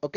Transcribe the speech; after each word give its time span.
Ok, 0.00 0.16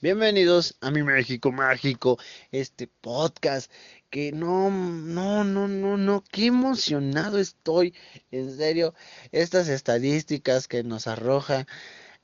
bienvenidos 0.00 0.76
a 0.80 0.90
mi 0.90 1.04
México 1.04 1.52
Mágico, 1.52 2.18
este 2.50 2.88
podcast 2.88 3.70
que 4.10 4.32
no, 4.32 4.68
no, 4.68 5.44
no, 5.44 5.68
no, 5.68 5.96
no, 5.96 6.24
qué 6.32 6.46
emocionado 6.46 7.38
estoy, 7.38 7.94
en 8.32 8.56
serio, 8.56 8.94
estas 9.30 9.68
estadísticas 9.68 10.66
que 10.66 10.82
nos 10.82 11.06
arroja 11.06 11.68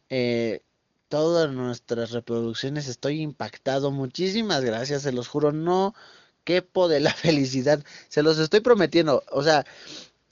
eh, 0.08 0.62
todas 1.08 1.52
nuestras 1.52 2.10
reproducciones, 2.10 2.88
estoy 2.88 3.20
impactado, 3.20 3.92
muchísimas 3.92 4.64
gracias, 4.64 5.02
se 5.02 5.12
los 5.12 5.28
juro, 5.28 5.52
no 5.52 5.94
quepo 6.42 6.88
de 6.88 6.98
la 6.98 7.14
felicidad, 7.14 7.84
se 8.08 8.24
los 8.24 8.38
estoy 8.38 8.58
prometiendo, 8.58 9.22
o 9.30 9.44
sea, 9.44 9.64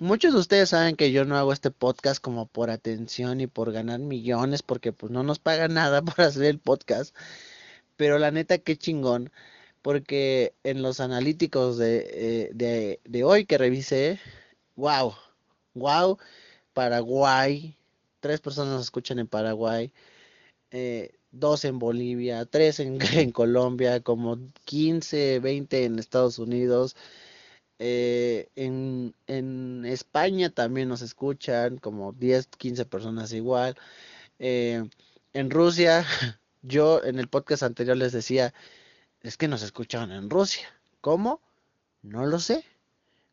Muchos 0.01 0.33
de 0.33 0.41
ustedes 0.41 0.71
saben 0.71 0.97
que 0.97 1.13
yo 1.13 1.27
no 1.27 1.37
hago 1.37 1.53
este 1.53 1.71
podcast 1.71 2.23
como 2.23 2.47
por 2.47 2.71
atención 2.71 3.43
y 3.43 3.47
por 3.47 3.71
ganar 3.71 4.01
millones, 4.01 4.63
porque 4.63 4.93
pues 4.95 5.13
no 5.13 5.23
nos 5.23 5.39
pagan 5.39 5.75
nada 5.75 6.01
por 6.03 6.23
hacer 6.23 6.45
el 6.45 6.59
podcast. 6.59 7.15
Pero 7.97 8.19
la 8.19 8.31
neta, 8.31 8.59
qué 8.59 8.77
chingón, 8.79 9.31
porque 9.83 10.55
en 10.65 10.83
los 10.83 11.01
analíticos 11.01 11.79
de, 11.79 12.51
eh, 12.55 12.99
de, 13.05 13.25
hoy 13.25 13.45
que 13.47 13.59
revisé, 13.59 14.19
wow, 14.77 15.15
wow, 15.75 16.19
Paraguay, 16.73 17.77
tres 18.21 18.41
personas 18.41 18.81
escuchan 18.83 19.19
en 19.19 19.29
Paraguay, 19.29 19.93
eh, 20.71 21.13
dos 21.33 21.65
en 21.67 21.79
Bolivia, 21.79 22.47
tres 22.47 22.81
en, 22.81 22.99
en 23.15 23.33
Colombia, 23.33 24.01
como 24.01 24.39
15, 24.65 25.41
20 25.41 25.85
en 25.85 25.99
Estados 25.99 26.39
Unidos. 26.39 26.97
Eh, 27.83 28.51
en, 28.57 28.90
España 29.91 30.51
también 30.51 30.89
nos 30.89 31.03
escuchan 31.03 31.79
como 31.79 32.13
10, 32.13 32.49
15 32.49 32.85
personas 32.87 33.33
igual. 33.33 33.77
Eh, 34.39 34.85
en 35.33 35.51
Rusia, 35.51 36.05
yo 36.63 37.03
en 37.05 37.19
el 37.19 37.29
podcast 37.29 37.63
anterior 37.63 37.97
les 37.97 38.13
decía, 38.13 38.55
es 39.23 39.37
que 39.37 39.49
nos 39.49 39.63
escuchaban 39.63 40.13
en 40.13 40.31
Rusia. 40.31 40.69
¿Cómo? 41.01 41.41
No 42.03 42.27
lo 42.27 42.39
sé. 42.41 42.65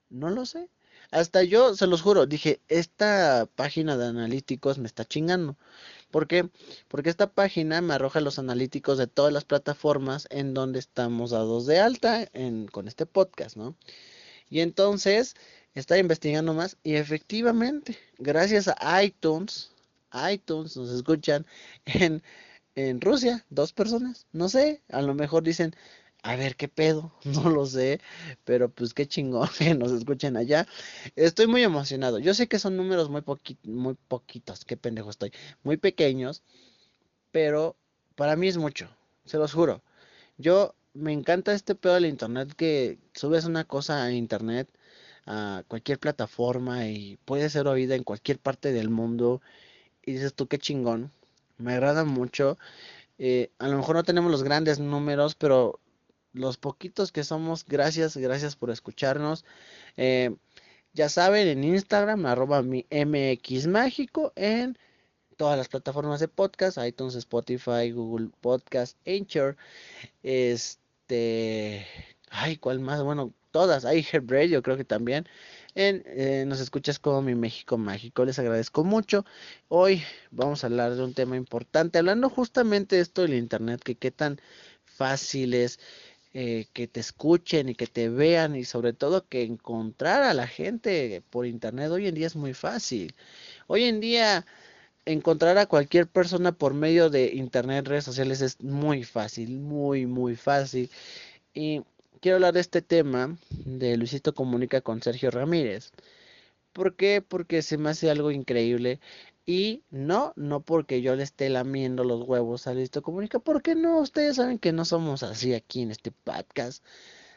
No 0.09 0.29
lo 0.29 0.45
sé. 0.45 0.69
Hasta 1.11 1.43
yo, 1.43 1.75
se 1.75 1.87
los 1.87 2.01
juro, 2.01 2.25
dije, 2.25 2.59
esta 2.67 3.47
página 3.55 3.95
de 3.97 4.07
analíticos 4.07 4.77
me 4.77 4.87
está 4.87 5.05
chingando. 5.05 5.55
¿Por 6.11 6.27
qué? 6.27 6.49
Porque 6.89 7.09
esta 7.09 7.31
página 7.31 7.81
me 7.81 7.93
arroja 7.93 8.19
los 8.21 8.39
analíticos 8.39 8.97
de 8.97 9.07
todas 9.07 9.31
las 9.31 9.45
plataformas 9.45 10.27
en 10.29 10.53
donde 10.53 10.79
estamos 10.79 11.31
dados 11.31 11.65
de 11.65 11.79
alta 11.79 12.27
en, 12.33 12.67
con 12.67 12.87
este 12.87 13.05
podcast, 13.05 13.55
¿no? 13.57 13.75
Y 14.49 14.61
entonces 14.61 15.35
estaba 15.79 15.99
investigando 15.99 16.53
más 16.53 16.77
y 16.83 16.95
efectivamente, 16.95 17.97
gracias 18.17 18.67
a 18.67 19.03
iTunes, 19.03 19.71
iTunes 20.31 20.75
nos 20.77 20.89
escuchan 20.91 21.45
en, 21.85 22.23
en 22.75 23.01
Rusia, 23.01 23.45
dos 23.49 23.73
personas, 23.73 24.25
no 24.31 24.49
sé, 24.49 24.81
a 24.89 25.01
lo 25.01 25.13
mejor 25.13 25.43
dicen, 25.43 25.75
a 26.23 26.35
ver 26.35 26.55
qué 26.55 26.67
pedo, 26.67 27.13
no 27.25 27.49
lo 27.49 27.65
sé, 27.65 28.01
pero 28.43 28.69
pues 28.69 28.93
qué 28.93 29.07
chingón 29.07 29.49
que 29.57 29.75
nos 29.75 29.91
escuchen 29.91 30.35
allá. 30.37 30.67
Estoy 31.15 31.47
muy 31.47 31.63
emocionado. 31.63 32.19
Yo 32.19 32.33
sé 32.33 32.47
que 32.47 32.59
son 32.59 32.75
números 32.75 33.09
muy, 33.09 33.23
muy 33.63 33.95
poquitos, 34.07 34.65
qué 34.65 34.77
pendejo 34.77 35.09
estoy, 35.09 35.31
muy 35.63 35.77
pequeños, 35.77 36.43
pero 37.31 37.75
para 38.15 38.35
mí 38.35 38.47
es 38.47 38.57
mucho, 38.57 38.89
se 39.25 39.37
los 39.37 39.53
juro. 39.53 39.81
Yo 40.37 40.75
me 40.93 41.13
encanta 41.13 41.53
este 41.53 41.75
pedo 41.75 41.93
del 41.95 42.07
internet 42.07 42.53
que 42.55 42.99
subes 43.13 43.45
una 43.45 43.65
cosa 43.65 44.03
a 44.03 44.11
internet 44.11 44.67
a 45.27 45.63
cualquier 45.67 45.99
plataforma 45.99 46.87
y 46.87 47.17
puede 47.25 47.49
ser 47.49 47.67
oída 47.67 47.95
en 47.95 48.03
cualquier 48.03 48.39
parte 48.39 48.71
del 48.71 48.89
mundo 48.89 49.41
y 50.05 50.13
dices 50.13 50.33
tú 50.33 50.47
qué 50.47 50.57
chingón 50.57 51.11
me 51.57 51.73
agrada 51.73 52.05
mucho 52.05 52.57
eh, 53.19 53.51
a 53.59 53.67
lo 53.67 53.77
mejor 53.77 53.95
no 53.95 54.03
tenemos 54.03 54.31
los 54.31 54.43
grandes 54.43 54.79
números 54.79 55.35
pero 55.35 55.79
los 56.33 56.57
poquitos 56.57 57.11
que 57.11 57.23
somos 57.23 57.65
gracias 57.65 58.15
gracias 58.17 58.55
por 58.55 58.69
escucharnos. 58.69 59.45
Eh, 59.97 60.35
ya 60.93 61.09
saben 61.09 61.47
en 61.47 61.63
Instagram 61.63 62.25
arroba 62.25 62.61
mi 62.63 62.85
mx 62.89 63.67
mágico 63.67 64.33
en 64.35 64.77
todas 65.37 65.57
las 65.57 65.67
plataformas 65.67 66.19
de 66.19 66.27
podcast 66.27 66.77
iTunes 66.77 67.15
Spotify 67.15 67.91
Google 67.91 68.29
Podcast 68.41 68.97
Anchor 69.07 69.57
este 70.23 71.85
ay, 72.37 72.57
¿cuál 72.57 72.79
más? 72.79 73.03
Bueno, 73.03 73.33
todas, 73.51 73.85
hay 73.85 74.03
yo 74.03 74.61
creo 74.63 74.77
que 74.77 74.83
también. 74.83 75.27
Eh, 75.75 76.45
nos 76.47 76.59
escuchas 76.59 76.99
como 76.99 77.21
mi 77.21 77.35
México 77.35 77.77
Mágico, 77.77 78.25
les 78.25 78.39
agradezco 78.39 78.83
mucho. 78.83 79.25
Hoy 79.67 80.03
vamos 80.31 80.63
a 80.63 80.67
hablar 80.67 80.95
de 80.95 81.03
un 81.03 81.13
tema 81.13 81.35
importante, 81.37 81.99
hablando 81.99 82.29
justamente 82.29 82.95
de 82.95 83.01
esto 83.03 83.21
del 83.23 83.35
Internet, 83.35 83.81
que 83.83 83.95
qué 83.95 84.11
tan 84.11 84.39
fácil 84.85 85.53
es 85.53 85.79
eh, 86.33 86.67
que 86.73 86.87
te 86.87 86.99
escuchen 86.99 87.69
y 87.69 87.75
que 87.75 87.87
te 87.87 88.09
vean 88.09 88.55
y 88.55 88.65
sobre 88.65 88.93
todo 88.93 89.27
que 89.27 89.43
encontrar 89.43 90.23
a 90.23 90.33
la 90.33 90.47
gente 90.47 91.23
por 91.29 91.45
Internet 91.45 91.91
hoy 91.91 92.07
en 92.07 92.15
día 92.15 92.27
es 92.27 92.35
muy 92.35 92.53
fácil. 92.53 93.15
Hoy 93.67 93.83
en 93.85 93.99
día 93.99 94.45
encontrar 95.05 95.57
a 95.57 95.67
cualquier 95.67 96.07
persona 96.07 96.51
por 96.51 96.73
medio 96.73 97.09
de 97.09 97.33
internet, 97.35 97.87
redes 97.87 98.03
sociales 98.05 98.41
es 98.41 98.61
muy 98.61 99.03
fácil, 99.03 99.59
muy, 99.59 100.05
muy 100.05 100.35
fácil. 100.35 100.91
Y 101.53 101.83
quiero 102.21 102.35
hablar 102.37 102.53
de 102.53 102.61
este 102.61 102.81
tema 102.81 103.37
de 103.49 103.97
Luisito 103.97 104.33
Comunica 104.33 104.81
con 104.81 105.01
Sergio 105.01 105.31
Ramírez. 105.31 105.91
¿Por 106.73 106.95
qué? 106.95 107.21
Porque 107.21 107.61
se 107.61 107.77
me 107.77 107.89
hace 107.89 108.09
algo 108.09 108.31
increíble. 108.31 108.99
Y 109.45 109.83
no, 109.89 110.33
no 110.35 110.61
porque 110.61 111.01
yo 111.01 111.15
le 111.15 111.23
esté 111.23 111.49
lamiendo 111.49 112.03
los 112.03 112.27
huevos 112.27 112.67
a 112.67 112.73
Luisito 112.73 113.01
Comunica, 113.01 113.39
porque 113.39 113.75
no, 113.75 113.99
ustedes 113.99 114.35
saben 114.37 114.59
que 114.59 114.73
no 114.73 114.85
somos 114.85 115.23
así 115.23 115.53
aquí 115.53 115.81
en 115.81 115.91
este 115.91 116.11
podcast. 116.11 116.83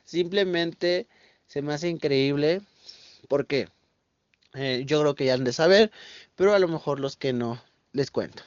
Simplemente 0.04 1.08
se 1.46 1.62
me 1.62 1.72
hace 1.74 1.88
increíble. 1.88 2.62
¿Por 3.28 3.46
qué? 3.46 3.68
Eh, 4.54 4.84
yo 4.86 5.00
creo 5.00 5.14
que 5.14 5.26
ya 5.26 5.34
han 5.34 5.44
de 5.44 5.52
saber, 5.52 5.92
pero 6.34 6.54
a 6.54 6.58
lo 6.58 6.68
mejor 6.68 7.00
los 7.00 7.16
que 7.16 7.32
no, 7.32 7.62
les 7.92 8.10
cuento. 8.10 8.42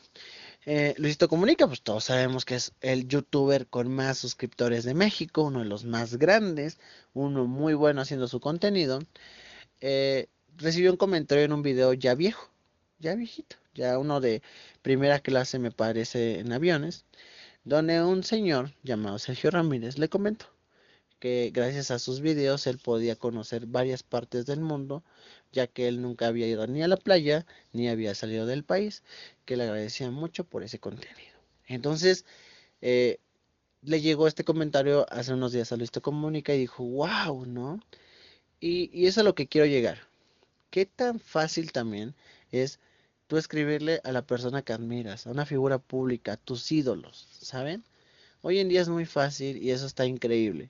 Eh, 0.65 0.93
Luisito 0.97 1.27
Comunica, 1.27 1.67
pues 1.67 1.81
todos 1.81 2.05
sabemos 2.05 2.45
que 2.45 2.55
es 2.55 2.73
el 2.81 3.07
youtuber 3.07 3.67
con 3.67 3.93
más 3.93 4.17
suscriptores 4.17 4.85
de 4.85 4.93
México, 4.93 5.43
uno 5.43 5.59
de 5.59 5.65
los 5.65 5.83
más 5.83 6.15
grandes, 6.15 6.79
uno 7.13 7.45
muy 7.45 7.73
bueno 7.73 8.01
haciendo 8.01 8.27
su 8.27 8.39
contenido. 8.39 8.99
Eh, 9.81 10.27
recibió 10.57 10.91
un 10.91 10.97
comentario 10.97 11.43
en 11.45 11.53
un 11.53 11.63
video 11.63 11.93
ya 11.93 12.15
viejo, 12.15 12.49
ya 12.99 13.15
viejito, 13.15 13.57
ya 13.75 13.99
uno 13.99 14.21
de 14.21 14.41
primera 14.81 15.19
clase 15.19 15.59
me 15.59 15.71
parece 15.71 16.39
en 16.39 16.53
aviones, 16.53 17.05
donde 17.65 18.01
un 18.03 18.23
señor 18.23 18.73
llamado 18.83 19.19
Sergio 19.19 19.51
Ramírez 19.51 19.97
le 19.97 20.09
comentó 20.09 20.52
que 21.23 21.51
gracias 21.53 21.89
a 21.89 21.99
sus 21.99 22.19
videos 22.19 22.67
él 22.67 22.79
podía 22.79 23.15
conocer 23.15 23.65
varias 23.65 24.03
partes 24.03 24.45
del 24.45 24.59
mundo, 24.59 25.05
ya 25.53 25.67
que 25.67 25.87
él 25.87 26.01
nunca 26.01 26.27
había 26.27 26.49
ido 26.49 26.67
ni 26.67 26.83
a 26.83 26.89
la 26.89 26.97
playa, 26.97 27.45
ni 27.71 27.87
había 27.87 28.13
salido 28.13 28.45
del 28.45 28.65
país, 28.65 29.03
que 29.45 29.55
le 29.55 29.63
agradecía 29.63 30.11
mucho 30.11 30.43
por 30.43 30.63
ese 30.63 30.79
contenido. 30.79 31.37
Entonces, 31.65 32.25
eh, 32.81 33.19
le 33.83 34.01
llegó 34.01 34.27
este 34.27 34.43
comentario 34.43 35.05
hace 35.09 35.31
unos 35.31 35.53
días 35.53 35.71
a 35.71 35.77
Luis 35.77 35.91
Comunica 35.91 36.53
y 36.53 36.59
dijo, 36.59 36.83
wow, 36.83 37.45
¿no? 37.45 37.79
Y, 38.59 38.89
y 38.91 39.07
eso 39.07 39.21
es 39.21 39.23
a 39.23 39.23
lo 39.23 39.33
que 39.33 39.47
quiero 39.47 39.65
llegar. 39.65 39.99
¿Qué 40.71 40.85
tan 40.85 41.21
fácil 41.21 41.71
también 41.71 42.15
es 42.51 42.81
tú 43.27 43.37
escribirle 43.37 44.01
a 44.03 44.11
la 44.11 44.27
persona 44.27 44.61
que 44.61 44.73
admiras, 44.73 45.25
a 45.25 45.31
una 45.31 45.45
figura 45.45 45.77
pública, 45.79 46.33
a 46.33 46.37
tus 46.37 46.69
ídolos, 46.69 47.29
¿saben? 47.31 47.85
Hoy 48.41 48.59
en 48.59 48.67
día 48.67 48.81
es 48.81 48.89
muy 48.89 49.05
fácil 49.05 49.63
y 49.63 49.71
eso 49.71 49.85
está 49.85 50.05
increíble. 50.05 50.69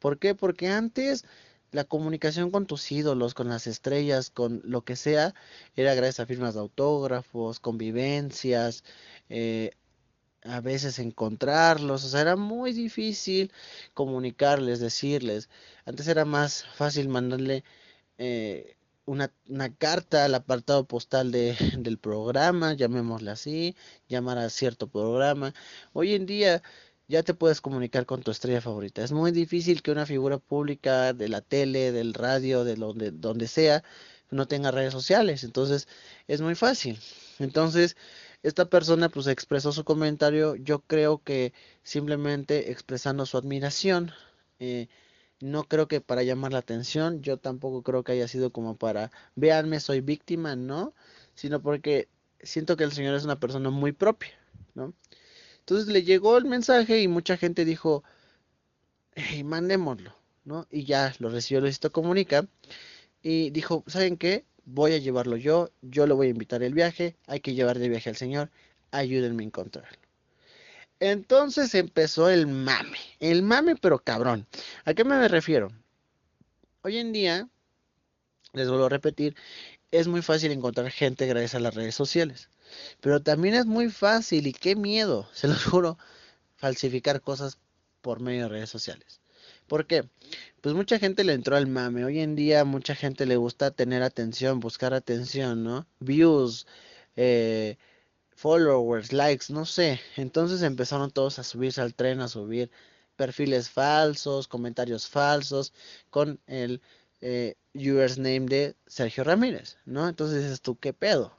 ¿Por 0.00 0.18
qué? 0.18 0.34
Porque 0.34 0.68
antes 0.68 1.24
la 1.72 1.84
comunicación 1.84 2.50
con 2.50 2.66
tus 2.66 2.90
ídolos, 2.90 3.34
con 3.34 3.48
las 3.48 3.66
estrellas, 3.66 4.30
con 4.30 4.60
lo 4.64 4.82
que 4.82 4.96
sea, 4.96 5.34
era 5.76 5.94
gracias 5.94 6.20
a 6.20 6.26
firmas 6.26 6.54
de 6.54 6.60
autógrafos, 6.60 7.60
convivencias, 7.60 8.84
eh, 9.28 9.70
a 10.42 10.60
veces 10.60 10.98
encontrarlos, 10.98 12.04
o 12.04 12.08
sea, 12.08 12.22
era 12.22 12.36
muy 12.36 12.72
difícil 12.72 13.52
comunicarles, 13.94 14.80
decirles. 14.80 15.48
Antes 15.84 16.08
era 16.08 16.24
más 16.24 16.64
fácil 16.64 17.08
mandarle 17.08 17.64
eh, 18.18 18.76
una, 19.04 19.32
una, 19.48 19.74
carta 19.74 20.24
al 20.24 20.34
apartado 20.34 20.84
postal 20.86 21.32
de, 21.32 21.56
del 21.78 21.98
programa, 21.98 22.74
llamémosle 22.74 23.30
así, 23.30 23.76
llamar 24.08 24.38
a 24.38 24.50
cierto 24.50 24.88
programa. 24.88 25.54
Hoy 25.92 26.14
en 26.14 26.26
día 26.26 26.62
ya 27.10 27.24
te 27.24 27.34
puedes 27.34 27.60
comunicar 27.60 28.06
con 28.06 28.22
tu 28.22 28.30
estrella 28.30 28.60
favorita. 28.60 29.02
Es 29.02 29.12
muy 29.12 29.32
difícil 29.32 29.82
que 29.82 29.90
una 29.90 30.06
figura 30.06 30.38
pública 30.38 31.12
de 31.12 31.28
la 31.28 31.40
tele, 31.40 31.90
del 31.92 32.14
radio, 32.14 32.64
de 32.64 32.76
donde, 32.76 33.10
donde 33.10 33.48
sea, 33.48 33.82
no 34.30 34.46
tenga 34.46 34.70
redes 34.70 34.92
sociales. 34.92 35.42
Entonces, 35.42 35.88
es 36.28 36.40
muy 36.40 36.54
fácil. 36.54 37.00
Entonces, 37.40 37.96
esta 38.44 38.66
persona 38.70 39.08
pues 39.08 39.26
expresó 39.26 39.72
su 39.72 39.84
comentario. 39.84 40.54
Yo 40.54 40.80
creo 40.80 41.22
que 41.24 41.52
simplemente 41.82 42.70
expresando 42.70 43.26
su 43.26 43.36
admiración. 43.38 44.12
Eh, 44.60 44.88
no 45.40 45.64
creo 45.64 45.88
que 45.88 46.00
para 46.00 46.22
llamar 46.22 46.52
la 46.52 46.60
atención. 46.60 47.22
Yo 47.22 47.38
tampoco 47.38 47.82
creo 47.82 48.04
que 48.04 48.12
haya 48.12 48.28
sido 48.28 48.52
como 48.52 48.76
para, 48.76 49.10
véanme, 49.34 49.80
soy 49.80 50.00
víctima, 50.00 50.54
¿no? 50.54 50.94
Sino 51.34 51.60
porque 51.60 52.08
siento 52.40 52.76
que 52.76 52.84
el 52.84 52.92
Señor 52.92 53.16
es 53.16 53.24
una 53.24 53.40
persona 53.40 53.70
muy 53.70 53.92
propia, 53.92 54.30
¿no? 54.74 54.94
Entonces 55.70 55.92
le 55.92 56.02
llegó 56.02 56.36
el 56.36 56.46
mensaje 56.46 57.00
y 57.00 57.06
mucha 57.06 57.36
gente 57.36 57.64
dijo, 57.64 58.02
mandémoslo, 59.44 60.16
¿no? 60.44 60.66
Y 60.68 60.82
ya 60.82 61.14
lo 61.20 61.28
recibió 61.28 61.60
Luisito 61.60 61.92
Comunica 61.92 62.44
y 63.22 63.50
dijo, 63.50 63.84
¿saben 63.86 64.16
qué? 64.16 64.44
Voy 64.64 64.94
a 64.94 64.98
llevarlo 64.98 65.36
yo, 65.36 65.70
yo 65.80 66.08
lo 66.08 66.16
voy 66.16 66.26
a 66.26 66.30
invitar 66.30 66.64
el 66.64 66.74
viaje, 66.74 67.14
hay 67.28 67.38
que 67.38 67.54
llevar 67.54 67.78
de 67.78 67.88
viaje 67.88 68.10
al 68.10 68.16
señor, 68.16 68.50
ayúdenme 68.90 69.44
a 69.44 69.46
encontrarlo. 69.46 69.96
Entonces 70.98 71.72
empezó 71.76 72.28
el 72.28 72.48
mame, 72.48 72.98
el 73.20 73.42
mame 73.44 73.76
pero 73.76 74.00
cabrón. 74.00 74.48
¿A 74.84 74.94
qué 74.94 75.04
me 75.04 75.28
refiero? 75.28 75.70
Hoy 76.82 76.98
en 76.98 77.12
día, 77.12 77.48
les 78.54 78.68
vuelvo 78.68 78.86
a 78.86 78.88
repetir, 78.88 79.36
es 79.92 80.08
muy 80.08 80.22
fácil 80.22 80.50
encontrar 80.50 80.90
gente 80.90 81.26
gracias 81.26 81.54
a 81.54 81.60
las 81.60 81.76
redes 81.76 81.94
sociales. 81.94 82.48
Pero 83.00 83.22
también 83.22 83.54
es 83.54 83.66
muy 83.66 83.90
fácil 83.90 84.46
y 84.46 84.52
qué 84.52 84.76
miedo, 84.76 85.28
se 85.34 85.48
lo 85.48 85.54
juro, 85.54 85.98
falsificar 86.56 87.20
cosas 87.20 87.58
por 88.02 88.20
medio 88.20 88.44
de 88.44 88.48
redes 88.50 88.70
sociales. 88.70 89.20
¿Por 89.66 89.86
qué? 89.86 90.08
Pues 90.60 90.74
mucha 90.74 90.98
gente 90.98 91.24
le 91.24 91.32
entró 91.32 91.56
al 91.56 91.66
mame. 91.66 92.04
Hoy 92.04 92.20
en 92.20 92.34
día 92.36 92.64
mucha 92.64 92.94
gente 92.94 93.26
le 93.26 93.36
gusta 93.36 93.70
tener 93.70 94.02
atención, 94.02 94.60
buscar 94.60 94.94
atención, 94.94 95.62
¿no? 95.64 95.86
Views, 96.00 96.66
eh, 97.16 97.76
followers, 98.30 99.12
likes, 99.12 99.52
no 99.52 99.66
sé. 99.66 100.00
Entonces 100.16 100.62
empezaron 100.62 101.10
todos 101.10 101.38
a 101.38 101.44
subirse 101.44 101.80
al 101.80 101.94
tren, 101.94 102.20
a 102.20 102.28
subir 102.28 102.70
perfiles 103.16 103.70
falsos, 103.70 104.48
comentarios 104.48 105.08
falsos, 105.08 105.72
con 106.10 106.40
el 106.46 106.80
eh, 107.20 107.56
name 107.74 108.46
de 108.46 108.76
Sergio 108.86 109.24
Ramírez, 109.24 109.76
¿no? 109.84 110.08
Entonces 110.08 110.42
dices 110.42 110.62
tú, 110.62 110.78
¿qué 110.78 110.92
pedo? 110.92 111.36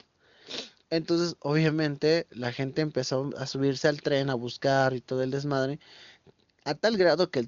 Entonces, 0.92 1.38
obviamente, 1.40 2.28
la 2.32 2.52
gente 2.52 2.82
empezó 2.82 3.32
a 3.38 3.48
subirse 3.48 3.88
al 3.88 4.02
tren, 4.02 4.30
a 4.30 4.36
buscar 4.36 4.94
y 4.94 5.02
todo 5.02 5.24
el 5.24 5.32
desmadre, 5.32 5.80
a 6.66 6.76
tal 6.76 6.98
grado 6.98 7.32
que 7.32 7.40
el 7.40 7.48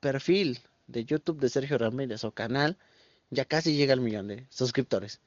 perfil 0.00 0.60
de 0.88 1.04
YouTube 1.04 1.40
de 1.40 1.48
Sergio 1.48 1.78
Ramírez 1.78 2.24
o 2.24 2.32
canal 2.32 2.78
ya 3.30 3.44
casi 3.44 3.76
llega 3.76 3.92
al 3.92 4.00
millón 4.00 4.26
de 4.28 4.46
suscriptores. 4.50 5.20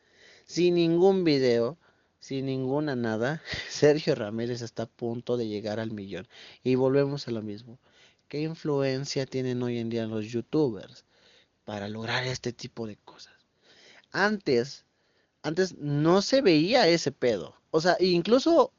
Sin 0.45 0.75
ningún 0.75 1.23
video, 1.23 1.77
sin 2.19 2.47
ninguna 2.47 2.97
nada, 2.97 3.41
Sergio 3.69 4.13
Ramírez 4.15 4.61
está 4.61 4.83
a 4.83 4.87
punto 4.87 5.37
de 5.37 5.47
llegar 5.47 5.79
al 5.79 5.91
millón. 5.91 6.27
Y 6.63 6.75
volvemos 6.75 7.29
a 7.29 7.31
lo 7.31 7.41
mismo. 7.41 7.79
¿Qué 8.27 8.41
influencia 8.41 9.25
tienen 9.25 9.63
hoy 9.63 9.77
en 9.79 9.89
día 9.89 10.05
los 10.05 10.25
youtubers 10.25 11.05
para 11.63 11.87
lograr 11.87 12.25
este 12.25 12.51
tipo 12.51 12.87
de 12.87 12.97
cosas? 12.97 13.33
Antes, 14.11 14.85
antes 15.43 15.77
no 15.77 16.21
se 16.21 16.41
veía 16.41 16.87
ese 16.87 17.11
pedo. 17.11 17.55
O 17.71 17.81
sea, 17.81 17.97
incluso 17.99 18.73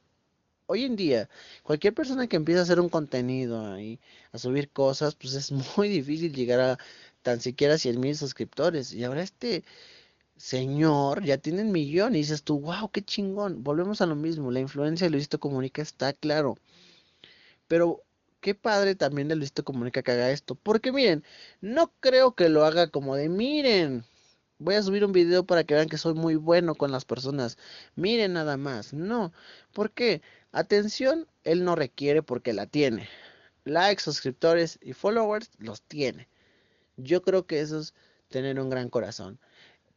hoy 0.66 0.84
en 0.84 0.96
día, 0.96 1.28
cualquier 1.62 1.94
persona 1.94 2.26
que 2.26 2.37
empieza 2.37 2.61
a 2.61 2.64
hacer 2.64 2.81
un 2.81 2.88
contenido 2.88 3.72
ahí, 3.72 4.00
a 4.32 4.38
subir 4.38 4.70
cosas, 4.70 5.14
pues 5.14 5.34
es 5.34 5.52
muy 5.76 5.88
difícil 5.88 6.34
llegar 6.34 6.61
a 6.61 6.78
tan 7.22 7.40
siquiera 7.40 7.78
100 7.78 8.00
mil 8.00 8.16
suscriptores. 8.16 8.93
Y 8.93 9.05
ahora 9.05 9.22
este 9.22 9.64
señor 10.37 11.25
ya 11.25 11.38
tienen 11.38 11.72
millón 11.72 12.14
y 12.14 12.19
dices 12.19 12.43
tú, 12.44 12.61
wow, 12.61 12.90
qué 12.90 13.02
chingón. 13.02 13.64
Volvemos 13.64 14.00
a 14.00 14.06
lo 14.06 14.17
mismo, 14.17 14.50
la 14.50 14.60
influencia 14.60 15.06
de 15.06 15.10
Luisito 15.12 15.40
Comunica 15.40 15.82
está 15.82 16.12
claro. 16.12 16.56
Pero 17.69 18.02
qué 18.40 18.55
padre 18.55 18.94
también 18.94 19.28
de 19.28 19.37
Luisito 19.37 19.64
Comunica 19.64 20.02
que 20.02 20.12
haga 20.12 20.31
esto. 20.31 20.55
Porque 20.55 20.93
miren, 20.93 21.25
no 21.60 21.93
creo 22.00 22.34
que 22.34 22.49
lo 22.49 22.64
haga 22.64 22.88
como 22.90 23.17
de, 23.17 23.28
miren, 23.28 24.05
voy 24.64 24.75
a 24.76 24.82
subir 24.82 25.05
un 25.05 25.12
video 25.12 25.44
para 25.44 25.64
que 25.64 25.75
vean 25.75 25.88
que 25.88 25.99
soy 25.99 26.14
muy 26.14 26.37
bueno 26.37 26.75
con 26.75 26.90
las 26.90 27.05
personas. 27.05 27.58
Miren 27.96 28.32
nada 28.32 28.56
más. 28.56 28.93
No, 28.93 29.32
porque 29.72 30.22
atención 30.52 31.26
él 31.44 31.64
no 31.64 31.76
requiere 31.76 32.22
porque 32.22 32.52
la 32.52 32.66
tiene. 32.66 33.08
Likes, 33.64 34.02
suscriptores 34.02 34.78
y 34.82 34.93
followers 34.93 35.50
los 35.58 35.82
tiene. 35.82 36.28
Yo 36.96 37.22
creo 37.22 37.46
que 37.46 37.61
eso 37.61 37.81
es 37.81 37.94
tener 38.28 38.58
un 38.61 38.70
gran 38.70 38.90
corazón 38.90 39.38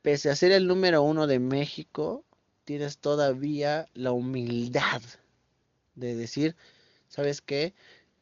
pese 0.07 0.29
a 0.29 0.37
ser 0.37 0.53
el 0.53 0.67
número 0.67 1.03
uno 1.03 1.27
de 1.27 1.37
México, 1.37 2.23
tienes 2.63 2.97
todavía 2.97 3.87
la 3.93 4.13
humildad 4.13 5.01
de 5.95 6.15
decir, 6.15 6.55
¿sabes 7.09 7.41
qué? 7.41 7.73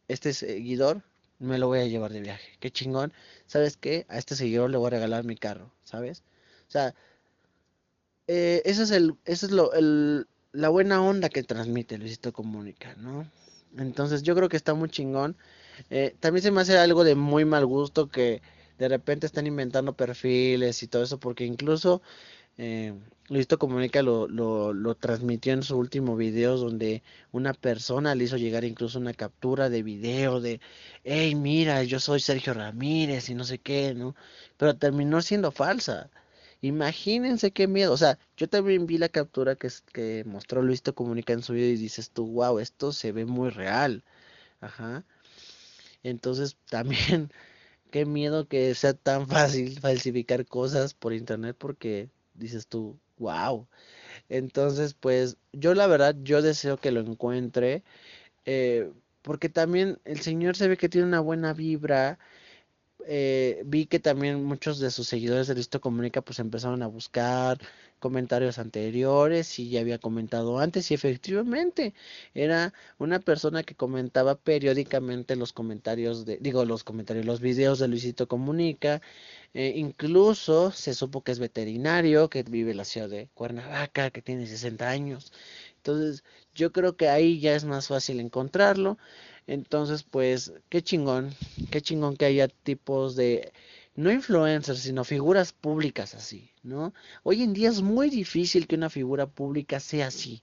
Este 0.07 0.33
seguidor 0.33 1.03
me 1.37 1.59
lo 1.59 1.67
voy 1.67 1.81
a 1.81 1.85
llevar 1.85 2.11
de 2.11 2.21
viaje. 2.21 2.57
Qué 2.59 2.71
chingón. 2.71 3.13
¿Sabes 3.45 3.77
qué? 3.77 4.07
A 4.09 4.17
este 4.17 4.35
seguidor 4.35 4.71
le 4.71 4.77
voy 4.77 4.87
a 4.87 4.89
regalar 4.89 5.25
mi 5.25 5.35
carro, 5.35 5.71
¿sabes? 5.83 6.23
Sea, 6.75 6.93
eh, 8.27 8.61
es 8.65 8.91
el, 8.91 9.15
es 9.23 9.43
lo, 9.51 9.71
el, 9.73 10.27
la 10.51 10.69
buena 10.69 11.01
onda 11.01 11.29
que 11.29 11.43
transmite 11.43 11.97
Luisito 11.97 12.33
Comunica, 12.33 12.95
¿no? 12.95 13.29
Entonces 13.77 14.23
yo 14.23 14.35
creo 14.35 14.49
que 14.49 14.57
está 14.57 14.73
muy 14.73 14.89
chingón. 14.89 15.37
Eh, 15.89 16.15
también 16.19 16.43
se 16.43 16.51
me 16.51 16.61
hace 16.61 16.77
algo 16.77 17.03
de 17.05 17.15
muy 17.15 17.45
mal 17.45 17.65
gusto 17.65 18.09
que 18.09 18.41
de 18.77 18.89
repente 18.89 19.25
están 19.25 19.47
inventando 19.47 19.93
perfiles 19.93 20.83
y 20.83 20.87
todo 20.87 21.03
eso, 21.03 21.19
porque 21.19 21.45
incluso 21.45 22.01
eh, 22.57 22.93
Luisito 23.29 23.57
Comunica 23.59 24.01
lo, 24.01 24.27
lo, 24.27 24.73
lo, 24.73 24.95
transmitió 24.95 25.53
en 25.53 25.63
su 25.63 25.77
último 25.77 26.15
video 26.17 26.57
donde 26.57 27.03
una 27.31 27.53
persona 27.53 28.15
le 28.15 28.25
hizo 28.25 28.37
llegar 28.37 28.65
incluso 28.65 28.99
una 28.99 29.13
captura 29.13 29.69
de 29.69 29.83
video 29.83 30.41
de, 30.41 30.59
hey, 31.03 31.35
mira, 31.35 31.83
yo 31.83 31.99
soy 31.99 32.19
Sergio 32.19 32.53
Ramírez 32.53 33.29
y 33.29 33.35
no 33.35 33.45
sé 33.45 33.59
qué, 33.59 33.93
¿no? 33.93 34.15
Pero 34.57 34.75
terminó 34.77 35.21
siendo 35.21 35.51
falsa. 35.51 36.09
Imagínense 36.61 37.51
qué 37.51 37.67
miedo. 37.67 37.93
O 37.93 37.97
sea, 37.97 38.17
yo 38.37 38.49
también 38.49 38.85
vi 38.87 38.97
la 38.97 39.09
captura 39.09 39.55
que, 39.55 39.69
que 39.93 40.23
mostró 40.25 40.61
Luisito 40.61 40.95
Comunica 40.95 41.33
en 41.33 41.41
su 41.43 41.53
video 41.53 41.69
y 41.69 41.77
dices 41.77 42.11
tú, 42.11 42.27
wow, 42.27 42.59
esto 42.59 42.91
se 42.91 43.11
ve 43.11 43.25
muy 43.25 43.49
real. 43.49 44.03
Ajá. 44.61 45.05
Entonces 46.03 46.57
también 46.69 47.31
qué 47.91 48.05
miedo 48.05 48.47
que 48.47 48.75
sea 48.75 48.93
tan 48.93 49.27
fácil 49.27 49.79
falsificar 49.79 50.45
cosas 50.45 50.93
por 50.93 51.13
internet 51.13 51.55
porque 51.59 52.09
dices 52.35 52.67
tú, 52.67 52.99
wow. 53.17 53.67
Entonces, 54.29 54.93
pues 54.95 55.37
yo 55.53 55.73
la 55.75 55.87
verdad, 55.87 56.15
yo 56.23 56.41
deseo 56.41 56.77
que 56.77 56.91
lo 56.91 57.01
encuentre. 57.01 57.83
Eh, 58.45 58.91
porque 59.21 59.49
también 59.49 59.99
el 60.05 60.21
señor 60.21 60.55
se 60.57 60.67
ve 60.67 60.77
que 60.77 60.89
tiene 60.89 61.07
una 61.07 61.19
buena 61.19 61.53
vibra 61.53 62.19
eh, 63.07 63.61
vi 63.65 63.85
que 63.85 63.99
también 63.99 64.43
muchos 64.43 64.79
de 64.79 64.89
sus 64.91 65.07
seguidores 65.07 65.47
de 65.47 65.55
Listo 65.55 65.81
Comunica 65.81 66.21
pues 66.21 66.39
empezaron 66.39 66.81
a 66.81 66.87
buscar 66.87 67.59
comentarios 67.99 68.57
anteriores 68.59 69.59
y 69.59 69.69
ya 69.69 69.81
había 69.81 69.99
comentado 69.99 70.59
antes 70.59 70.91
y 70.91 70.93
efectivamente 70.93 71.93
era 72.33 72.73
una 72.97 73.19
persona 73.19 73.63
que 73.63 73.75
comentaba 73.75 74.35
periódicamente 74.35 75.35
los 75.35 75.53
comentarios 75.53 76.25
de 76.25 76.37
digo 76.37 76.65
los 76.65 76.83
comentarios 76.83 77.25
los 77.25 77.41
videos 77.41 77.79
de 77.79 77.87
Luisito 77.87 78.27
Comunica 78.27 79.01
eh, 79.53 79.73
incluso 79.77 80.71
se 80.71 80.93
supo 80.93 81.23
que 81.23 81.31
es 81.31 81.39
veterinario 81.39 82.29
que 82.29 82.43
vive 82.43 82.71
en 82.71 82.77
la 82.77 82.85
ciudad 82.85 83.09
de 83.09 83.29
Cuernavaca 83.33 84.11
que 84.11 84.21
tiene 84.21 84.47
60 84.47 84.89
años. 84.89 85.31
Entonces 85.77 86.23
yo 86.53 86.71
creo 86.73 86.97
que 86.97 87.07
ahí 87.09 87.39
ya 87.39 87.55
es 87.55 87.63
más 87.65 87.87
fácil 87.87 88.19
encontrarlo 88.19 88.97
entonces, 89.47 90.03
pues, 90.03 90.53
qué 90.69 90.81
chingón, 90.81 91.33
qué 91.71 91.81
chingón 91.81 92.17
que 92.17 92.25
haya 92.25 92.47
tipos 92.47 93.15
de, 93.15 93.51
no 93.95 94.11
influencers, 94.11 94.79
sino 94.79 95.03
figuras 95.03 95.53
públicas 95.53 96.15
así, 96.15 96.51
¿no? 96.63 96.93
Hoy 97.23 97.43
en 97.43 97.53
día 97.53 97.69
es 97.69 97.81
muy 97.81 98.09
difícil 98.09 98.67
que 98.67 98.75
una 98.75 98.89
figura 98.89 99.27
pública 99.27 99.79
sea 99.79 100.07
así. 100.07 100.41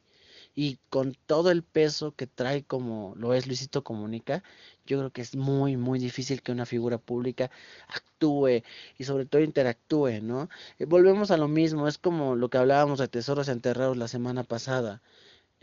Y 0.55 0.79
con 0.91 1.17
todo 1.27 1.51
el 1.51 1.63
peso 1.63 2.15
que 2.15 2.27
trae 2.27 2.63
como 2.65 3.15
lo 3.17 3.35
es 3.35 3.47
Luisito 3.47 3.83
Comunica, 3.85 4.43
yo 4.87 4.99
creo 4.99 5.11
que 5.11 5.23
es 5.23 5.35
muy, 5.35 5.77
muy 5.77 5.99
difícil 5.99 6.43
que 6.43 6.53
una 6.53 6.67
figura 6.67 6.99
pública 6.99 7.51
actúe 7.89 8.63
y 8.99 9.05
sobre 9.05 9.25
todo 9.27 9.43
interactúe, 9.43 10.21
¿no? 10.23 10.49
Eh, 10.79 10.85
volvemos 10.85 11.31
a 11.31 11.37
lo 11.39 11.49
mismo, 11.49 11.89
es 11.89 11.99
como 11.99 12.37
lo 12.37 12.51
que 12.51 12.59
hablábamos 12.59 12.99
de 12.99 13.09
Tesoros 13.09 13.49
Enterrados 13.49 13.97
la 13.97 14.09
semana 14.09 14.45
pasada. 14.45 15.03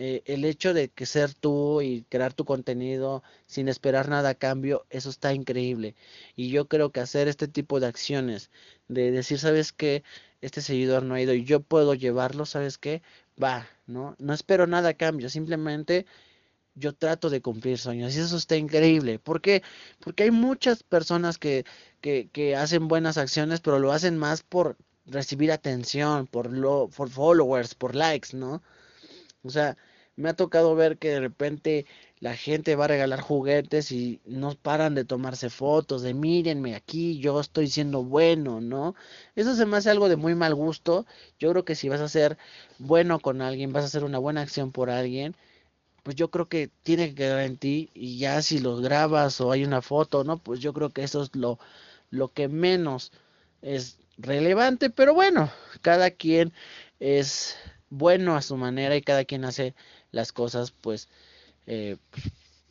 Eh, 0.02 0.24
el 0.26 0.46
hecho 0.46 0.74
de 0.74 0.90
que 0.90 1.06
ser 1.06 1.34
tú 1.34 1.82
y 1.82 2.04
crear 2.10 2.34
tu 2.34 2.46
contenido 2.46 3.22
sin 3.48 3.68
esperar 3.68 4.08
nada 4.10 4.30
a 4.30 4.36
cambio, 4.36 4.86
eso 4.90 5.10
está 5.10 5.34
increíble. 5.34 5.96
Y 6.38 6.50
yo 6.52 6.68
creo 6.70 6.92
que 6.92 7.02
hacer 7.02 7.28
este 7.28 7.48
tipo 7.50 7.80
de 7.82 7.88
acciones, 7.88 8.50
de 8.88 9.12
decir, 9.12 9.40
¿sabes 9.40 9.74
qué? 9.74 10.04
Este 10.42 10.62
seguidor 10.62 11.04
no 11.04 11.16
ha 11.16 11.22
ido 11.22 11.34
y 11.34 11.44
yo 11.44 11.60
puedo 11.60 11.94
llevarlo, 11.96 12.46
¿sabes 12.46 12.78
qué? 12.78 13.02
Va, 13.42 13.68
¿no? 13.88 14.16
No 14.20 14.34
espero 14.34 14.68
nada 14.68 14.90
a 14.90 14.94
cambio, 14.96 15.30
simplemente 15.30 16.06
yo 16.76 16.94
trato 16.96 17.30
de 17.30 17.42
cumplir 17.42 17.78
sueños 17.78 18.16
y 18.16 18.20
eso 18.22 18.38
está 18.38 18.56
increíble. 18.58 19.20
¿Por 19.20 19.42
qué? 19.42 19.64
Porque 20.00 20.24
hay 20.24 20.32
muchas 20.32 20.84
personas 20.84 21.38
que, 21.38 21.66
que, 22.02 22.30
que 22.32 22.56
hacen 22.56 22.88
buenas 22.88 23.18
acciones, 23.18 23.62
pero 23.62 23.80
lo 23.80 23.92
hacen 23.92 24.18
más 24.18 24.44
por 24.44 24.78
recibir 25.06 25.52
atención, 25.52 26.28
por, 26.28 26.52
lo, 26.52 26.90
por 26.96 27.10
followers, 27.10 27.76
por 27.76 27.96
likes, 27.96 28.36
¿no? 28.38 28.62
O 29.44 29.50
sea, 29.50 29.78
me 30.16 30.30
ha 30.30 30.34
tocado 30.36 30.76
ver 30.76 30.98
que 30.98 31.10
de 31.10 31.20
repente 31.22 31.86
la 32.20 32.36
gente 32.36 32.76
va 32.76 32.86
a 32.86 32.88
regalar 32.90 33.22
juguetes 33.22 33.92
y 33.92 34.22
no 34.26 34.54
paran 34.56 34.96
de 34.96 35.06
tomarse 35.06 35.50
fotos, 35.50 36.02
de 36.02 36.14
mírenme 36.14 36.76
aquí, 36.76 37.20
yo 37.20 37.40
estoy 37.40 37.68
siendo 37.70 38.04
bueno, 38.04 38.60
¿no? 38.62 38.96
Eso 39.36 39.56
se 39.56 39.66
me 39.66 39.78
hace 39.78 39.90
algo 39.90 40.10
de 40.10 40.18
muy 40.18 40.36
mal 40.36 40.56
gusto. 40.56 41.06
Yo 41.40 41.52
creo 41.52 41.64
que 41.66 41.76
si 41.76 41.88
vas 41.90 42.02
a 42.02 42.10
ser 42.10 42.38
bueno 42.80 43.20
con 43.20 43.42
alguien, 43.42 43.72
vas 43.74 43.84
a 43.84 43.88
hacer 43.88 44.04
una 44.04 44.18
buena 44.20 44.42
acción 44.42 44.72
por 44.72 44.90
alguien, 44.90 45.36
pues 46.04 46.16
yo 46.16 46.30
creo 46.32 46.48
que 46.50 46.70
tiene 46.84 47.10
que 47.10 47.16
quedar 47.16 47.42
en 47.42 47.58
ti 47.58 47.90
y 47.94 48.18
ya 48.18 48.42
si 48.42 48.60
lo 48.60 48.78
grabas 48.78 49.42
o 49.42 49.52
hay 49.52 49.64
una 49.64 49.82
foto, 49.82 50.24
¿no? 50.24 50.38
Pues 50.38 50.60
yo 50.60 50.74
creo 50.74 50.90
que 50.92 51.04
eso 51.04 51.24
es 51.24 51.36
lo, 51.36 51.60
lo 52.10 52.30
que 52.34 52.48
menos 52.48 53.12
es 53.62 54.00
relevante, 54.18 54.90
pero 54.90 55.14
bueno, 55.14 55.52
cada 55.82 56.12
quien 56.12 56.54
es 57.00 57.56
bueno 57.90 58.36
a 58.36 58.42
su 58.42 58.58
manera 58.58 58.96
y 58.96 59.02
cada 59.02 59.26
quien 59.26 59.46
hace 59.46 59.76
las 60.12 60.32
cosas 60.32 60.72
pues 60.72 61.10
eh, 61.68 61.98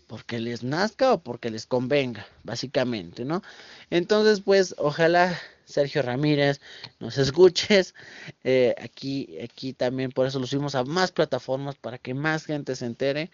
porque 0.08 0.40
les 0.40 0.64
nazca 0.64 1.12
o 1.12 1.22
porque 1.22 1.50
les 1.50 1.66
convenga, 1.66 2.26
básicamente, 2.42 3.24
¿no? 3.24 3.42
Entonces, 3.90 4.40
pues, 4.40 4.74
ojalá 4.78 5.38
Sergio 5.66 6.02
Ramírez 6.02 6.60
nos 6.98 7.18
escuches. 7.18 7.94
Eh, 8.44 8.74
aquí, 8.80 9.38
aquí 9.42 9.74
también, 9.74 10.10
por 10.10 10.26
eso 10.26 10.38
lo 10.38 10.46
subimos 10.46 10.74
a 10.74 10.84
más 10.84 11.12
plataformas 11.12 11.76
para 11.76 11.98
que 11.98 12.14
más 12.14 12.46
gente 12.46 12.74
se 12.76 12.86
entere. 12.86 13.30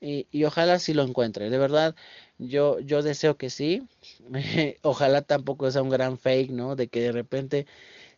Y, 0.00 0.44
ojalá 0.44 0.78
sí 0.78 0.94
lo 0.94 1.02
encuentre. 1.02 1.50
De 1.50 1.58
verdad, 1.58 1.94
yo, 2.38 2.80
yo 2.80 3.02
deseo 3.02 3.36
que 3.36 3.50
sí. 3.50 3.82
ojalá 4.82 5.22
tampoco 5.22 5.70
sea 5.70 5.82
un 5.82 5.90
gran 5.90 6.18
fake, 6.18 6.50
¿no? 6.50 6.76
De 6.76 6.88
que 6.88 7.00
de 7.00 7.12
repente 7.12 7.66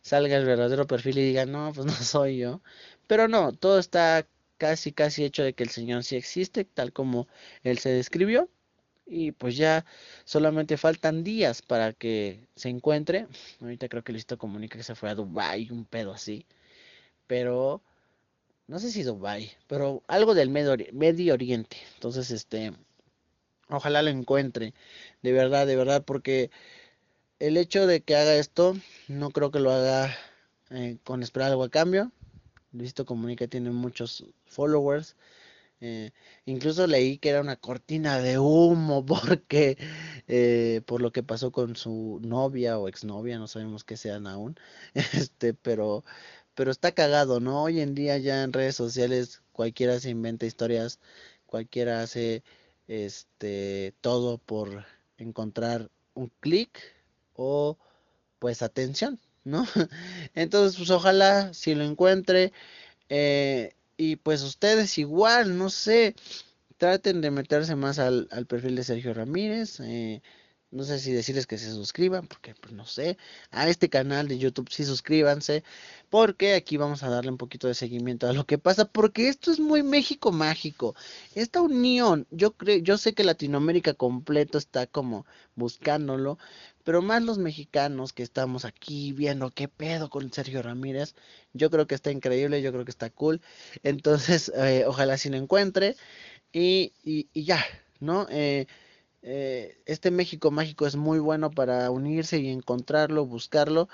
salga 0.01 0.37
el 0.37 0.45
verdadero 0.45 0.87
perfil 0.87 1.17
y 1.19 1.23
diga, 1.23 1.45
no, 1.45 1.71
pues 1.73 1.85
no 1.85 1.93
soy 1.93 2.37
yo. 2.39 2.61
Pero 3.07 3.27
no, 3.27 3.51
todo 3.53 3.79
está 3.79 4.27
casi, 4.57 4.91
casi 4.91 5.23
hecho 5.25 5.43
de 5.43 5.53
que 5.53 5.63
el 5.63 5.69
Señor 5.69 6.03
sí 6.03 6.15
existe, 6.15 6.65
tal 6.65 6.93
como 6.93 7.27
Él 7.63 7.79
se 7.79 7.89
describió. 7.89 8.49
Y 9.05 9.31
pues 9.31 9.57
ya 9.57 9.85
solamente 10.25 10.77
faltan 10.77 11.23
días 11.23 11.61
para 11.63 11.93
que 11.93 12.47
se 12.55 12.69
encuentre. 12.69 13.27
Ahorita 13.61 13.89
creo 13.89 14.03
que 14.03 14.13
Listo 14.13 14.37
comunica 14.37 14.77
que 14.77 14.83
se 14.83 14.95
fue 14.95 15.09
a 15.09 15.15
Dubai, 15.15 15.69
un 15.71 15.85
pedo 15.85 16.13
así. 16.13 16.45
Pero 17.27 17.81
no 18.67 18.79
sé 18.79 18.91
si 18.91 19.03
Dubai, 19.03 19.51
pero 19.67 20.03
algo 20.07 20.35
del 20.35 20.49
Medio, 20.49 20.75
Medio 20.93 21.33
Oriente. 21.33 21.77
Entonces, 21.95 22.31
este, 22.31 22.73
ojalá 23.69 24.01
lo 24.03 24.09
encuentre. 24.09 24.73
De 25.23 25.31
verdad, 25.33 25.67
de 25.67 25.75
verdad, 25.75 26.03
porque 26.05 26.51
el 27.39 27.57
hecho 27.57 27.87
de 27.87 28.01
que 28.01 28.15
haga 28.15 28.35
esto, 28.35 28.75
no 29.07 29.31
creo 29.31 29.51
que 29.51 29.59
lo 29.59 29.71
haga 29.71 30.15
eh, 30.69 30.97
con 31.03 31.23
esperar 31.23 31.51
algo 31.51 31.63
a 31.63 31.69
cambio. 31.69 32.11
Luisito 32.71 33.05
Comunica 33.05 33.47
tiene 33.47 33.71
muchos 33.71 34.25
followers. 34.45 35.15
Eh, 35.81 36.11
incluso 36.45 36.87
leí 36.87 37.17
que 37.17 37.29
era 37.29 37.41
una 37.41 37.55
cortina 37.55 38.19
de 38.19 38.37
humo 38.37 39.05
porque 39.05 39.77
eh, 40.27 40.81
por 40.85 41.01
lo 41.01 41.11
que 41.13 41.23
pasó 41.23 41.51
con 41.51 41.75
su 41.77 42.19
novia 42.21 42.77
o 42.77 42.89
exnovia, 42.89 43.39
no 43.39 43.47
sabemos 43.47 43.83
qué 43.83 43.97
sean 43.97 44.27
aún. 44.27 44.57
Este, 45.13 45.53
pero 45.53 46.03
pero 46.55 46.71
está 46.71 46.91
cagado, 46.93 47.39
¿no? 47.39 47.63
Hoy 47.63 47.79
en 47.79 47.95
día 47.95 48.17
ya 48.17 48.43
en 48.43 48.53
redes 48.53 48.75
sociales 48.75 49.41
cualquiera 49.53 49.99
se 49.99 50.09
inventa 50.09 50.45
historias, 50.45 50.99
cualquiera 51.45 52.01
hace 52.01 52.43
este 52.87 53.95
todo 54.01 54.37
por 54.39 54.85
encontrar 55.17 55.89
un 56.15 56.31
clic 56.41 56.98
o 57.39 57.77
pues 58.39 58.61
atención. 58.63 59.19
¿no? 59.43 59.65
Entonces, 60.35 60.77
pues 60.77 60.89
ojalá 60.91 61.53
si 61.53 61.75
lo 61.75 61.83
encuentre. 61.83 62.53
Eh, 63.09 63.73
y 63.97 64.17
pues 64.17 64.43
ustedes 64.43 64.97
igual, 64.97 65.57
no 65.57 65.69
sé, 65.69 66.15
traten 66.77 67.21
de 67.21 67.31
meterse 67.31 67.75
más 67.75 67.99
al, 67.99 68.27
al 68.31 68.45
perfil 68.47 68.75
de 68.75 68.83
Sergio 68.83 69.13
Ramírez. 69.13 69.79
Eh, 69.81 70.21
no 70.71 70.83
sé 70.83 70.99
si 70.99 71.11
decirles 71.11 71.47
que 71.47 71.57
se 71.57 71.71
suscriban, 71.71 72.27
porque 72.27 72.53
pues 72.55 72.73
no 72.73 72.85
sé, 72.85 73.17
a 73.51 73.67
este 73.67 73.89
canal 73.89 74.27
de 74.27 74.37
YouTube 74.37 74.69
sí 74.69 74.85
suscríbanse, 74.85 75.63
porque 76.09 76.53
aquí 76.55 76.77
vamos 76.77 77.03
a 77.03 77.09
darle 77.09 77.31
un 77.31 77.37
poquito 77.37 77.67
de 77.67 77.73
seguimiento 77.73 78.27
a 78.27 78.33
lo 78.33 78.45
que 78.45 78.57
pasa, 78.57 78.85
porque 78.85 79.29
esto 79.29 79.51
es 79.51 79.59
muy 79.59 79.83
México 79.83 80.31
mágico. 80.31 80.95
Esta 81.35 81.61
unión, 81.61 82.27
yo 82.31 82.51
creo, 82.53 82.77
yo 82.79 82.97
sé 82.97 83.13
que 83.13 83.23
Latinoamérica 83.23 83.93
completo 83.93 84.57
está 84.57 84.87
como 84.87 85.25
buscándolo, 85.55 86.37
pero 86.83 87.01
más 87.01 87.23
los 87.23 87.37
mexicanos 87.37 88.13
que 88.13 88.23
estamos 88.23 88.65
aquí 88.65 89.13
viendo 89.13 89.51
qué 89.51 89.67
pedo 89.67 90.09
con 90.09 90.31
Sergio 90.31 90.61
Ramírez, 90.61 91.15
yo 91.53 91.69
creo 91.69 91.87
que 91.87 91.95
está 91.95 92.11
increíble, 92.11 92.61
yo 92.61 92.71
creo 92.71 92.85
que 92.85 92.91
está 92.91 93.09
cool. 93.09 93.41
Entonces, 93.83 94.51
eh, 94.55 94.85
ojalá 94.87 95.17
si 95.17 95.29
lo 95.29 95.37
encuentre 95.37 95.95
y, 96.51 96.93
y, 97.03 97.29
y 97.33 97.43
ya, 97.45 97.63
¿no? 97.99 98.27
Eh, 98.29 98.67
eh, 99.21 99.81
este 99.85 100.11
México 100.11 100.51
mágico 100.51 100.87
es 100.87 100.95
muy 100.95 101.19
bueno 101.19 101.51
para 101.51 101.91
unirse 101.91 102.39
y 102.39 102.49
encontrarlo, 102.49 103.25
buscarlo. 103.25 103.89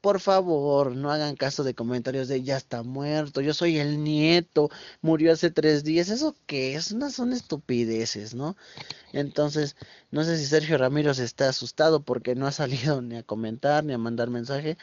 Por 0.00 0.20
favor, 0.20 0.96
no 0.96 1.10
hagan 1.12 1.36
caso 1.36 1.62
de 1.64 1.74
comentarios 1.74 2.28
de 2.28 2.42
ya 2.42 2.56
está 2.56 2.82
muerto, 2.82 3.42
yo 3.42 3.52
soy 3.52 3.78
el 3.78 4.02
nieto, 4.02 4.70
murió 5.02 5.32
hace 5.32 5.50
tres 5.50 5.84
días. 5.84 6.08
¿Eso 6.08 6.34
qué 6.46 6.74
es? 6.74 6.92
Unas 6.92 7.14
son 7.14 7.32
estupideces, 7.34 8.34
¿no? 8.34 8.56
Entonces, 9.12 9.76
no 10.10 10.24
sé 10.24 10.38
si 10.38 10.46
Sergio 10.46 10.78
Ramírez 10.78 11.18
está 11.18 11.48
asustado 11.50 12.04
porque 12.04 12.34
no 12.34 12.46
ha 12.46 12.52
salido 12.52 13.02
ni 13.02 13.16
a 13.16 13.22
comentar 13.24 13.84
ni 13.84 13.92
a 13.94 13.98
mandar 13.98 14.30
mensaje, 14.30 14.78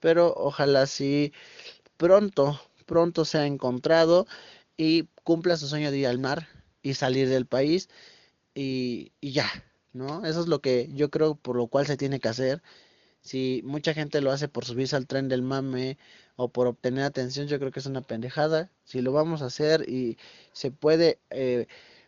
pero 0.00 0.34
ojalá 0.36 0.86
sí 0.86 1.32
pronto, 1.96 2.60
pronto 2.86 3.24
sea 3.24 3.46
encontrado 3.46 4.26
y 4.76 5.08
cumpla 5.24 5.56
su 5.56 5.68
sueño 5.68 5.90
de 5.90 5.98
ir 5.98 6.06
al 6.08 6.18
mar 6.18 6.48
y 6.82 6.94
salir 6.94 7.28
del 7.28 7.46
país 7.46 7.88
y, 8.54 9.12
ya, 9.32 9.48
¿no? 9.92 10.24
Eso 10.26 10.40
es 10.40 10.48
lo 10.48 10.60
que 10.60 10.88
yo 10.94 11.10
creo 11.10 11.34
por 11.36 11.56
lo 11.56 11.66
cual 11.68 11.86
se 11.86 11.96
tiene 11.96 12.20
que 12.20 12.28
hacer. 12.28 12.62
Si 13.22 13.62
mucha 13.64 13.94
gente 13.94 14.20
lo 14.20 14.32
hace 14.32 14.48
por 14.48 14.64
subirse 14.64 14.96
al 14.96 15.06
tren 15.06 15.28
del 15.28 15.42
mame 15.42 15.98
o 16.36 16.48
por 16.48 16.66
obtener 16.66 17.04
atención, 17.04 17.48
yo 17.48 17.58
creo 17.58 17.70
que 17.70 17.80
es 17.80 17.86
una 17.86 18.00
pendejada. 18.02 18.70
Si 18.84 19.02
lo 19.02 19.12
vamos 19.12 19.42
a 19.42 19.46
hacer 19.46 19.88
y 19.88 20.18
se 20.52 20.70
puede 20.70 21.18
eh, 21.30 21.66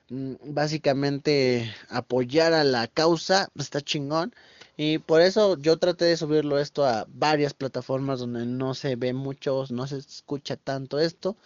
mm, 0.08 0.34
básicamente 0.54 1.72
apoyar 1.88 2.54
a 2.54 2.64
la 2.64 2.88
causa, 2.88 3.48
pues 3.54 3.66
está 3.66 3.80
chingón. 3.82 4.34
Y 4.76 4.98
por 4.98 5.20
eso 5.20 5.58
yo 5.58 5.78
traté 5.78 6.06
de 6.06 6.16
subirlo 6.16 6.58
esto 6.58 6.84
a 6.86 7.06
varias 7.08 7.54
plataformas 7.54 8.20
donde 8.20 8.46
no 8.46 8.74
se 8.74 8.96
ve 8.96 9.12
mucho, 9.12 9.64
no 9.70 9.86
se 9.86 9.98
escucha 9.98 10.56
tanto 10.56 10.98
esto. 10.98 11.36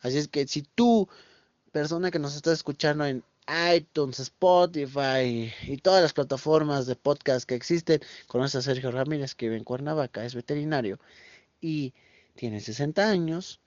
Así 0.00 0.18
es 0.18 0.28
que 0.28 0.46
si 0.48 0.62
tú, 0.62 1.08
persona 1.72 2.10
que 2.10 2.18
nos 2.18 2.36
está 2.36 2.52
escuchando 2.52 3.06
en 3.06 3.24
iTunes, 3.76 4.20
Spotify 4.20 5.52
y 5.62 5.76
todas 5.78 6.02
las 6.02 6.12
plataformas 6.12 6.86
de 6.86 6.96
podcast 6.96 7.46
que 7.46 7.54
existen. 7.54 8.00
Conoce 8.26 8.58
a 8.58 8.62
Sergio 8.62 8.90
Ramírez 8.90 9.34
que 9.34 9.46
vive 9.46 9.58
en 9.58 9.64
Cuernavaca, 9.64 10.24
es 10.24 10.34
veterinario 10.34 10.98
y 11.60 11.94
tiene 12.34 12.60
60 12.60 13.08
años. 13.08 13.60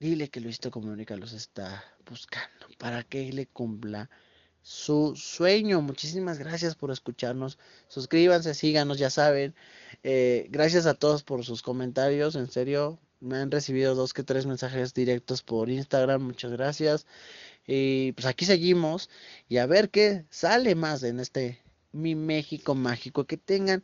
Dile 0.00 0.28
que 0.28 0.40
Luisito 0.40 0.70
Comunica 0.70 1.16
los 1.16 1.32
está 1.32 1.84
buscando 2.08 2.66
para 2.78 3.02
que 3.04 3.32
le 3.32 3.46
cumpla 3.46 4.10
su 4.62 5.14
sueño. 5.16 5.80
Muchísimas 5.80 6.38
gracias 6.38 6.74
por 6.74 6.90
escucharnos. 6.90 7.58
Suscríbanse, 7.88 8.54
síganos, 8.54 8.98
ya 8.98 9.10
saben. 9.10 9.54
Eh, 10.02 10.46
gracias 10.50 10.86
a 10.86 10.94
todos 10.94 11.22
por 11.22 11.44
sus 11.44 11.62
comentarios. 11.62 12.36
En 12.36 12.50
serio, 12.50 12.98
me 13.20 13.36
han 13.36 13.50
recibido 13.50 13.94
dos 13.94 14.12
que 14.14 14.22
tres 14.22 14.46
mensajes 14.46 14.94
directos 14.94 15.42
por 15.42 15.70
Instagram. 15.70 16.22
Muchas 16.22 16.52
gracias. 16.52 17.06
Y 17.66 18.12
pues 18.12 18.26
aquí 18.26 18.44
seguimos 18.44 19.08
y 19.48 19.58
a 19.58 19.66
ver 19.66 19.90
qué 19.90 20.24
sale 20.30 20.74
más 20.74 21.02
en 21.02 21.20
este 21.20 21.60
mi 21.92 22.14
México 22.14 22.74
mágico. 22.74 23.24
Que 23.26 23.36
tengan 23.36 23.82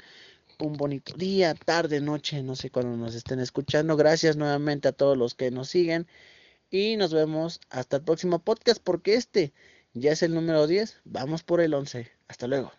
un 0.59 0.75
bonito 0.75 1.15
día, 1.15 1.55
tarde, 1.55 2.01
noche, 2.01 2.43
no 2.43 2.57
sé 2.57 2.71
cuándo 2.71 2.97
nos 2.97 3.15
estén 3.15 3.41
escuchando. 3.41 3.97
Gracias 3.97 4.37
nuevamente 4.37 4.89
a 4.89 4.93
todos 4.93 5.17
los 5.17 5.35
que 5.35 5.51
nos 5.51 5.69
siguen 5.69 6.07
y 6.71 6.97
nos 6.97 7.13
vemos 7.13 7.61
hasta 7.71 7.99
el 7.99 8.05
próximo 8.05 8.41
podcast 8.41 8.83
porque 8.83 9.15
este 9.15 9.53
ya 9.95 10.13
es 10.13 10.23
el 10.23 10.35
número 10.35 10.67
10. 10.67 11.01
Vamos 11.05 11.43
por 11.43 11.61
el 11.61 11.75
11. 11.75 12.11
Hasta 12.29 12.47
luego. 12.47 12.78